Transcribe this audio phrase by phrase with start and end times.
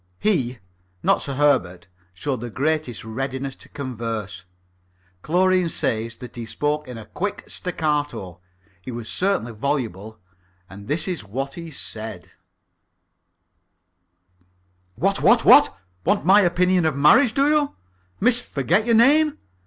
[0.17, 0.57] He
[1.03, 4.45] not Sir Herbert showed the greatest readiness to converse.
[5.21, 8.41] Chlorine says that he spoke in a quick staccato.
[8.81, 10.17] He was certainly voluble,
[10.67, 12.31] and this is what he said:
[14.95, 15.77] "What, what, what?
[16.03, 17.75] Want my opinion of marriage, do you,
[18.19, 19.37] Miss Forget your name?